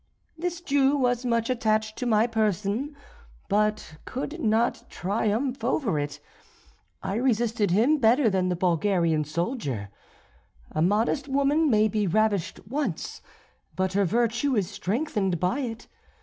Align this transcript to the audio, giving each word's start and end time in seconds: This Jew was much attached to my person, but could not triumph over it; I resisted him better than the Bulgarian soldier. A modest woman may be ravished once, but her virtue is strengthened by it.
This 0.35 0.61
Jew 0.61 0.97
was 0.97 1.25
much 1.27 1.47
attached 1.47 1.95
to 1.99 2.07
my 2.07 2.25
person, 2.25 2.95
but 3.47 3.97
could 4.03 4.39
not 4.39 4.83
triumph 4.89 5.63
over 5.63 5.99
it; 5.99 6.19
I 7.03 7.13
resisted 7.17 7.69
him 7.69 7.99
better 7.99 8.27
than 8.27 8.49
the 8.49 8.55
Bulgarian 8.55 9.23
soldier. 9.25 9.89
A 10.71 10.81
modest 10.81 11.27
woman 11.27 11.69
may 11.69 11.87
be 11.87 12.07
ravished 12.07 12.61
once, 12.67 13.21
but 13.75 13.93
her 13.93 14.05
virtue 14.05 14.55
is 14.55 14.71
strengthened 14.71 15.39
by 15.39 15.59
it. 15.59 15.87